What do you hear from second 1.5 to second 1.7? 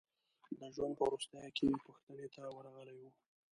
کې